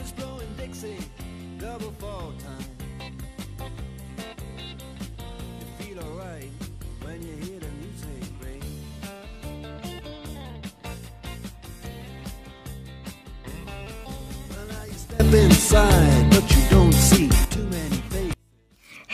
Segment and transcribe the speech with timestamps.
[0.00, 0.96] is blowing Dixie,
[1.58, 3.12] double fall time.
[5.60, 6.50] You feel alright
[7.02, 8.62] when you hear the music ring.
[14.48, 16.19] Well, now you step inside.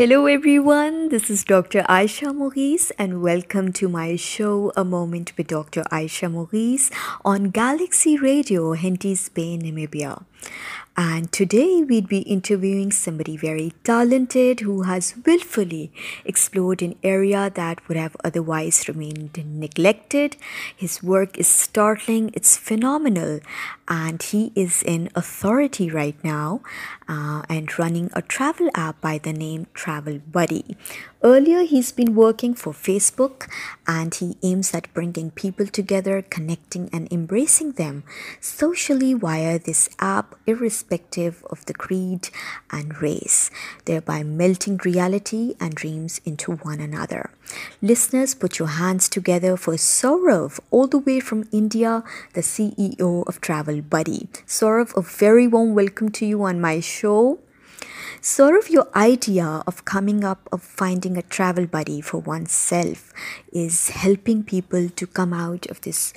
[0.00, 1.10] Hello, everyone.
[1.10, 1.82] This is Dr.
[1.82, 5.82] Aisha Maurice, and welcome to my show, A Moment with Dr.
[5.92, 6.90] Aisha Maurice,
[7.22, 10.24] on Galaxy Radio, Henties Bay, Namibia.
[10.96, 15.92] And today we'd be interviewing somebody very talented who has willfully
[16.24, 20.36] explored an area that would have otherwise remained neglected.
[20.74, 23.40] His work is startling, it's phenomenal,
[23.90, 26.62] and he is in authority right now
[27.08, 30.76] uh, and running a travel app by the name Travel Buddy.
[31.22, 33.50] Earlier, he's been working for Facebook
[33.86, 38.04] and he aims at bringing people together, connecting and embracing them
[38.40, 42.30] socially via this app, irrespective of the creed
[42.70, 43.50] and race,
[43.86, 47.30] thereby melting reality and dreams into one another.
[47.82, 52.02] Listeners, put your hands together for Saurav, all the way from India,
[52.34, 54.28] the CEO of Travel Buddy.
[54.46, 57.38] Saurav, a very warm welcome to you on my show
[58.38, 63.12] of your idea of coming up of finding a travel buddy for oneself
[63.52, 66.12] is helping people to come out of this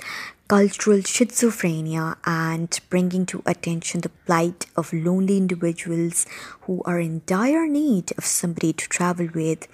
[0.54, 6.26] cultural schizophrenia and bringing to attention the plight of lonely individuals
[6.60, 9.66] who are in dire need of somebody to travel with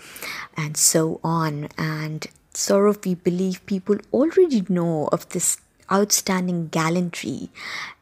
[0.57, 1.69] and so on.
[1.77, 5.59] And sort of we believe people already know of this
[5.93, 7.51] outstanding gallantry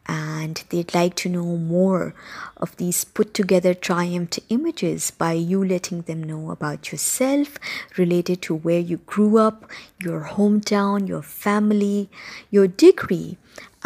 [0.09, 2.15] and they'd like to know more
[2.56, 7.59] of these put together triumphed images by you letting them know about yourself
[7.98, 9.71] related to where you grew up,
[10.03, 12.09] your hometown, your family,
[12.50, 13.37] your degree,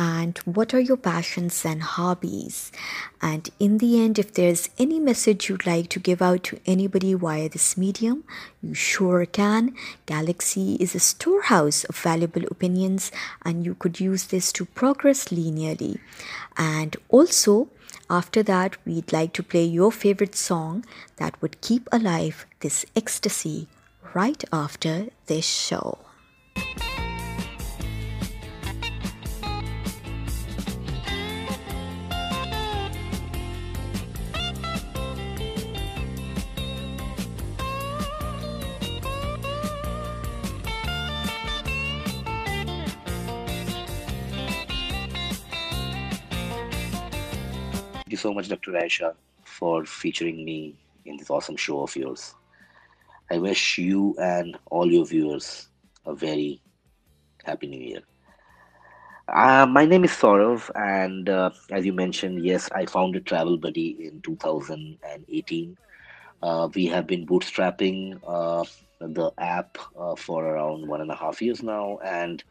[0.03, 2.73] and what are your passions and hobbies.
[3.21, 7.15] And in the end, if there's any message you'd like to give out to anybody
[7.15, 8.25] via this medium,
[8.61, 9.77] you sure can.
[10.07, 13.13] Galaxy is a storehouse of valuable opinions,
[13.45, 16.01] and you could use this to progress linearly.
[16.57, 17.69] And also,
[18.11, 20.85] after that, we'd like to play your favorite song
[21.19, 23.69] that would keep alive this ecstasy
[24.15, 25.99] right after this show.
[48.13, 48.73] You so much, Dr.
[48.73, 49.15] Aisha,
[49.45, 52.35] for featuring me in this awesome show of yours.
[53.31, 55.69] I wish you and all your viewers
[56.07, 56.63] a very
[57.45, 58.03] happy new year.
[59.29, 63.97] Uh, my name is Saurav, and uh, as you mentioned, yes, I founded Travel Buddy
[64.07, 65.77] in 2018.
[66.43, 68.65] Uh, we have been bootstrapping uh,
[69.01, 72.45] the app uh, for around one and a half years now, and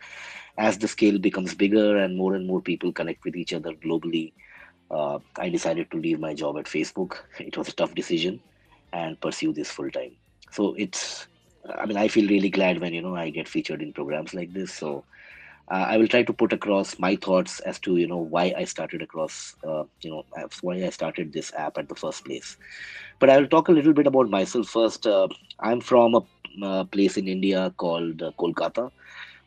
[0.58, 4.34] as the scale becomes bigger and more and more people connect with each other globally,
[4.92, 7.18] uh, I decided to leave my job at Facebook.
[7.40, 8.42] It was a tough decision
[8.94, 10.12] and pursue this full time.
[10.52, 11.28] So it's,
[11.76, 14.54] I mean, I feel really glad when, you know, I get featured in programs like
[14.54, 14.74] this.
[14.74, 15.06] So
[15.70, 18.66] uh, I will try to put across my thoughts as to, you know, why I
[18.66, 20.26] started across, uh, you know,
[20.62, 22.58] why I started this app at the first place.
[23.20, 25.08] But I will talk a little bit about myself first.
[25.08, 25.30] Uh,
[25.60, 26.24] I'm from a,
[26.64, 28.92] a, place in India called uh, Kolkata.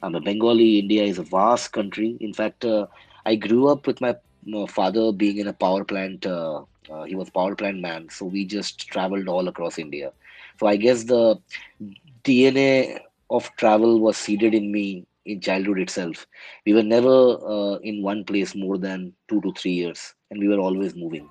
[0.03, 0.78] I'm a Bengali.
[0.78, 2.16] India is a vast country.
[2.21, 2.87] In fact, uh,
[3.26, 4.15] I grew up with my
[4.53, 6.47] father being in a power plant uh,
[6.78, 8.06] uh, he was power plant man.
[8.10, 10.12] So we just traveled all across india.
[10.58, 11.38] So i guess the
[12.25, 12.99] dna
[13.31, 16.26] of travel was seeded in me in childhood itself.
[16.67, 20.49] We were never uh, in one place more than 2 to 3 years and we
[20.49, 21.29] were always moving.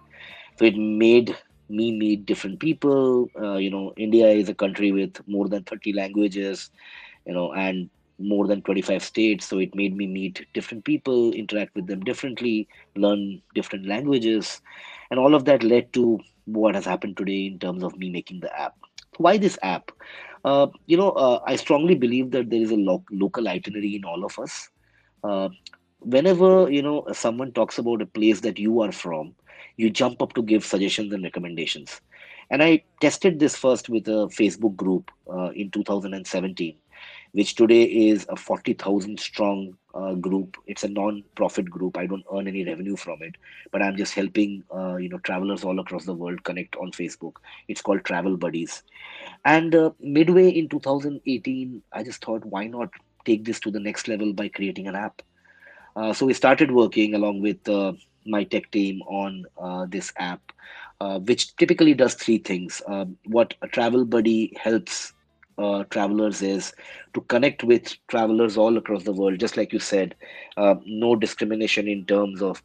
[0.57, 1.35] So it made
[1.69, 3.29] me meet different people.
[3.41, 6.69] Uh, you know india is a country with more than 30 languages
[7.25, 7.89] you know and
[8.19, 12.67] more than 25 states so it made me meet different people interact with them differently
[12.95, 14.61] learn different languages.
[15.09, 18.41] And all of that led to what has happened today in terms of me making
[18.41, 18.73] the app.
[19.17, 19.91] Why this app?
[20.43, 24.05] Uh, you know uh, i strongly believe that there is a lo- local itinerary in
[24.05, 24.69] all of us.
[25.23, 25.49] Uh,
[25.99, 29.33] whenever you know someone talks about a place that you are from
[29.77, 32.01] you jump up to give suggestions and recommendations.
[32.49, 36.77] And i tested this first with a facebook group uh, in 2017
[37.33, 40.55] which today is a 40,000 strong uh, group.
[40.67, 41.97] It's a non-profit group.
[41.97, 43.35] I don't earn any revenue from it,
[43.71, 47.33] but I'm just helping uh, you know travelers all across the world connect on Facebook.
[47.67, 48.83] It's called Travel Buddies.
[49.45, 52.89] And uh, midway in 2018, I just thought, why not
[53.25, 55.21] take this to the next level by creating an app?
[55.95, 57.93] Uh, so we started working along with uh,
[58.25, 60.41] my tech team on uh, this app,
[61.25, 62.81] which typically does three things.
[62.87, 65.13] Um, what a Travel Buddy helps
[65.57, 66.73] uh, travelers is
[67.13, 70.15] to connect with travelers all across the world just like you said
[70.57, 72.61] uh, no discrimination in terms of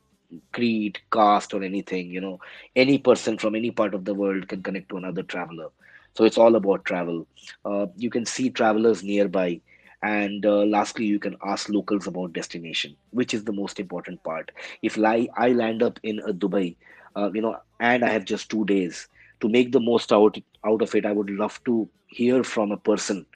[0.53, 2.11] creed, caste, or anything.
[2.11, 2.39] You know,
[2.77, 5.69] any person from any part of the world can connect to another traveler.
[6.15, 7.27] So it's all about travel.
[7.65, 9.61] Uh, you can see travelers nearby.
[10.03, 14.51] And uh, lastly, you can ask locals about destination, which is the most important part.
[14.83, 16.77] If I, I land up in a Dubai,
[17.17, 19.09] uh, you know, and I have just two days
[19.41, 22.77] to make the most out out of it, I would love to hear from a
[22.77, 23.27] person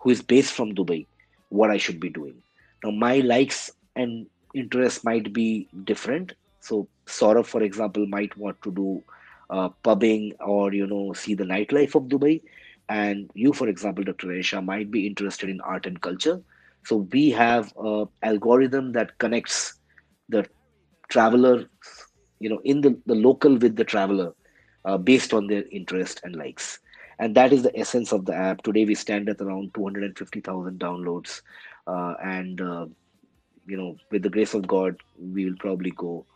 [0.00, 1.06] who is based from Dubai
[1.48, 2.42] what I should be doing.
[2.84, 6.34] Now, my likes and interests might be different.
[6.60, 9.02] So, Saurav, for example, might want to do
[9.50, 12.42] uh, pubbing or you know see the nightlife of Dubai,
[12.88, 14.28] and you, for example, Dr.
[14.28, 16.40] Aisha, might be interested in art and culture.
[16.84, 19.74] So, we have a algorithm that connects
[20.28, 20.46] the
[21.10, 21.66] traveler,
[22.40, 24.32] you know, in the, the local with the traveler
[24.84, 26.78] uh, based on their interest and likes
[27.20, 28.62] and that is the essence of the app.
[28.64, 31.42] Today we stand at around 250000 downloads.
[31.86, 32.86] Uh, and uh,
[33.66, 36.26] you know with the grace of god we will probably go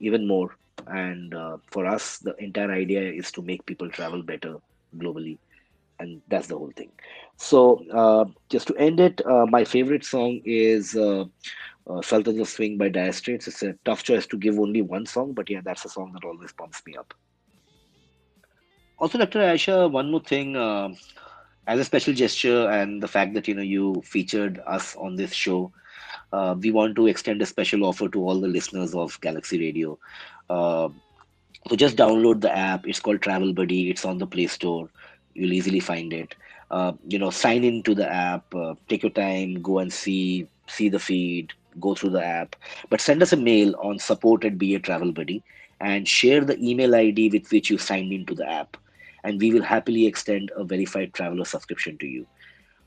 [0.00, 0.50] even more.
[0.88, 4.56] And uh, for us the entire idea is to make people travel better
[4.96, 5.38] globally.
[6.00, 6.90] And that's the whole thing.
[7.38, 11.24] So uh, just to end it uh, my favorite song is uh,
[12.02, 13.48] sultans of swing by dire straits.
[13.48, 16.26] It's a tough choice to give only one song but yeah that's a song that
[16.26, 17.14] always pumps me up
[18.98, 19.40] also, Dr.
[19.40, 20.90] Aisha, one more thing, uh,
[21.66, 25.32] as a special gesture and the fact that you know you featured us on this
[25.32, 25.72] show,
[26.32, 29.98] uh, we want to extend a special offer to all the listeners of Galaxy Radio.
[30.50, 30.88] Uh,
[31.68, 32.86] so just download the app.
[32.86, 33.90] It's called Travel Buddy.
[33.90, 34.88] It's on the Play Store.
[35.34, 36.34] You'll easily find it.
[36.70, 38.52] Uh, you know, sign into the app.
[38.54, 39.62] Uh, take your time.
[39.62, 41.52] Go and see see the feed.
[41.80, 42.56] Go through the app.
[42.90, 45.42] But send us a mail on support at a Travel Buddy
[45.82, 48.76] and share the email ID with which you signed into the app
[49.24, 52.26] and we will happily extend a verified traveler subscription to you.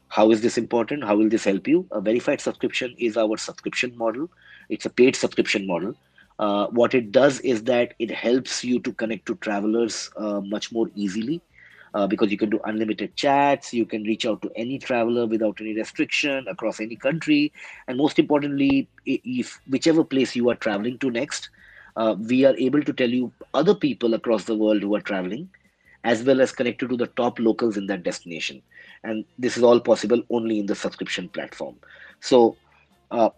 [0.08, 1.04] How is this important?
[1.04, 1.88] How will this help you?
[1.92, 4.30] A verified subscription is our subscription model.
[4.70, 5.96] It's a paid subscription model.
[6.40, 10.72] Uh, what it does is that it helps you to connect to travelers uh, much
[10.72, 11.42] more easily
[11.94, 13.74] uh, because you can do unlimited chats.
[13.74, 17.54] You can reach out to any traveler without any restriction across any country.
[17.88, 21.50] And most importantly, if whichever place you are traveling to next,
[21.96, 25.50] uh, we are able to tell you other people across the world who are traveling
[26.04, 28.62] as well as connected to the top locals in that destination.
[29.04, 31.76] And this is all possible only in the subscription platform.
[32.20, 32.58] So
[33.10, 33.30] uh,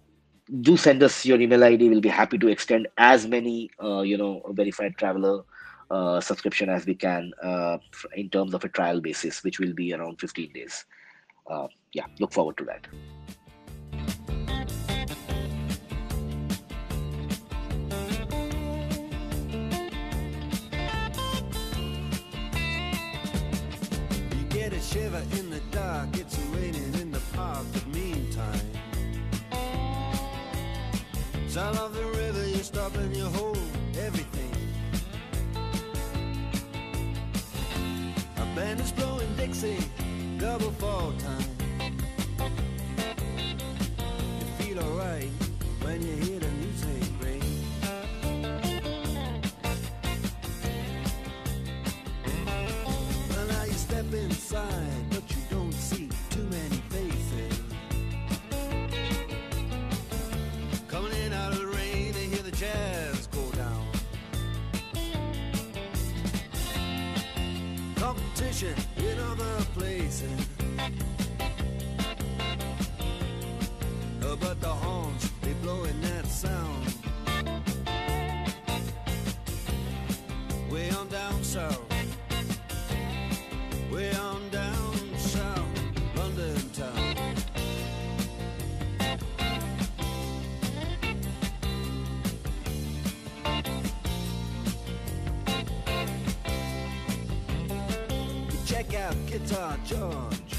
[0.61, 1.89] do send us your email ID.
[1.89, 5.43] We'll be happy to extend as many, uh, you know, verified traveler
[5.89, 7.77] uh, subscription as we can uh,
[8.15, 10.85] in terms of a trial basis, which will be around 15 days.
[11.49, 12.85] Uh, yeah, look forward to that.
[24.97, 28.61] Shiver in the dark, it's raining in the park, but meantime
[31.47, 33.57] Sound of the river, you stop and you hold
[33.99, 34.53] everything.
[38.37, 39.77] A band is blowing Dixie,
[40.37, 41.51] double fall time.
[44.39, 45.31] You feel alright
[45.81, 46.36] when you hear
[68.17, 70.47] Competition in other places.
[74.21, 76.93] Uh, But the horns, they blowing that sound.
[80.71, 81.86] Way on down south.
[99.09, 100.53] You Guitar George.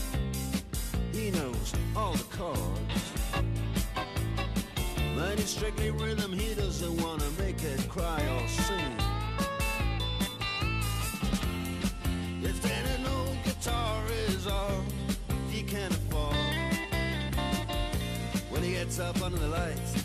[1.13, 3.13] He knows all the chords.
[5.15, 8.97] But strictly rhythm, he doesn't wanna make it cry or sing.
[12.43, 14.83] If any old guitar is all
[15.51, 16.35] he can afford
[18.51, 19.98] When he gets up under the lights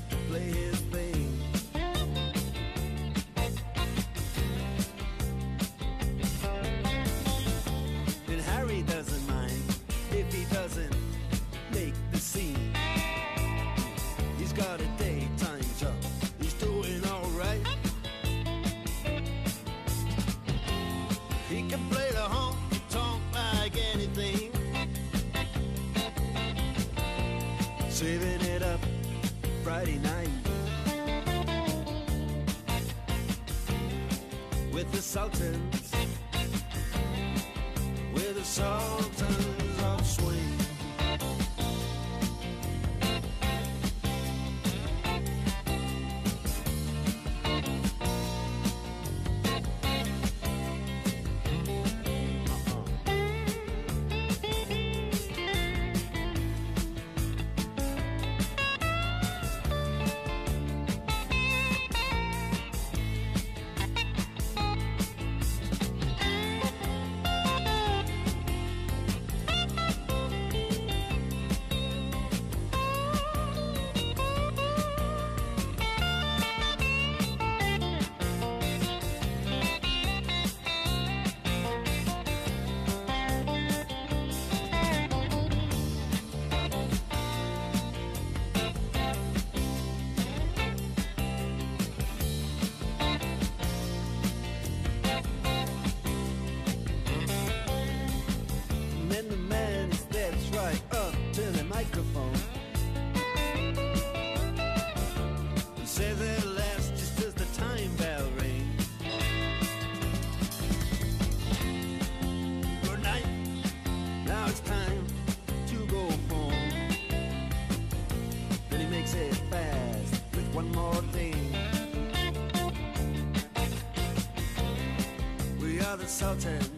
[126.24, 126.73] We